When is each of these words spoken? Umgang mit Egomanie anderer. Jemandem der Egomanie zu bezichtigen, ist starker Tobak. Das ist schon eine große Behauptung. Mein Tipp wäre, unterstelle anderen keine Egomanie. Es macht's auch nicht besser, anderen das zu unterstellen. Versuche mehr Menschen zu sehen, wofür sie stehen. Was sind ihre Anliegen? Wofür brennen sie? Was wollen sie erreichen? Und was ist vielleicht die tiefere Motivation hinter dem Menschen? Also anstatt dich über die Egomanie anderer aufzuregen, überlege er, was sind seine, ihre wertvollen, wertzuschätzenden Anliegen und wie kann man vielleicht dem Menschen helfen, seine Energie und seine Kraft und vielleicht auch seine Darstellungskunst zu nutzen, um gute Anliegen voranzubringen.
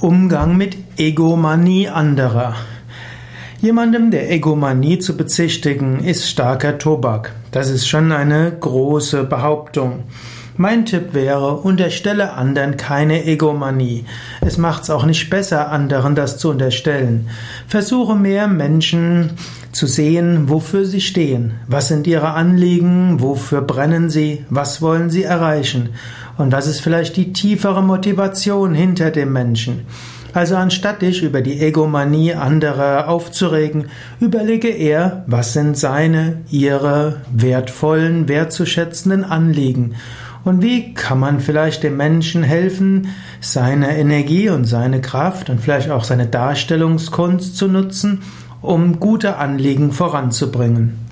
Umgang 0.00 0.56
mit 0.56 0.76
Egomanie 0.96 1.88
anderer. 1.88 2.54
Jemandem 3.60 4.12
der 4.12 4.30
Egomanie 4.30 5.00
zu 5.00 5.16
bezichtigen, 5.16 5.98
ist 6.04 6.28
starker 6.28 6.78
Tobak. 6.78 7.32
Das 7.50 7.68
ist 7.68 7.88
schon 7.88 8.12
eine 8.12 8.52
große 8.52 9.24
Behauptung. 9.24 10.04
Mein 10.60 10.86
Tipp 10.86 11.14
wäre, 11.14 11.54
unterstelle 11.54 12.32
anderen 12.32 12.76
keine 12.76 13.24
Egomanie. 13.24 14.04
Es 14.40 14.58
macht's 14.58 14.90
auch 14.90 15.04
nicht 15.04 15.30
besser, 15.30 15.70
anderen 15.70 16.16
das 16.16 16.36
zu 16.36 16.50
unterstellen. 16.50 17.28
Versuche 17.68 18.16
mehr 18.16 18.48
Menschen 18.48 19.34
zu 19.70 19.86
sehen, 19.86 20.48
wofür 20.48 20.84
sie 20.84 21.00
stehen. 21.00 21.52
Was 21.68 21.86
sind 21.86 22.08
ihre 22.08 22.30
Anliegen? 22.30 23.20
Wofür 23.20 23.60
brennen 23.60 24.10
sie? 24.10 24.44
Was 24.50 24.82
wollen 24.82 25.10
sie 25.10 25.22
erreichen? 25.22 25.90
Und 26.38 26.50
was 26.50 26.66
ist 26.66 26.80
vielleicht 26.80 27.16
die 27.16 27.32
tiefere 27.32 27.84
Motivation 27.84 28.74
hinter 28.74 29.12
dem 29.12 29.32
Menschen? 29.32 29.86
Also 30.32 30.56
anstatt 30.56 31.02
dich 31.02 31.22
über 31.22 31.40
die 31.40 31.60
Egomanie 31.60 32.34
anderer 32.34 33.08
aufzuregen, 33.08 33.86
überlege 34.18 34.70
er, 34.70 35.22
was 35.28 35.52
sind 35.52 35.78
seine, 35.78 36.40
ihre 36.50 37.22
wertvollen, 37.32 38.28
wertzuschätzenden 38.28 39.22
Anliegen 39.22 39.94
und 40.44 40.62
wie 40.62 40.94
kann 40.94 41.18
man 41.18 41.40
vielleicht 41.40 41.82
dem 41.82 41.96
Menschen 41.96 42.42
helfen, 42.42 43.08
seine 43.40 43.98
Energie 43.98 44.48
und 44.48 44.64
seine 44.64 45.00
Kraft 45.00 45.50
und 45.50 45.60
vielleicht 45.60 45.90
auch 45.90 46.04
seine 46.04 46.26
Darstellungskunst 46.26 47.56
zu 47.56 47.68
nutzen, 47.68 48.22
um 48.60 49.00
gute 49.00 49.36
Anliegen 49.36 49.92
voranzubringen. 49.92 51.07